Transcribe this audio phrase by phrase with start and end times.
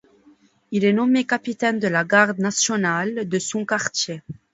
[0.71, 4.23] Il est nommé capitaine de la Garde nationale de son quartier.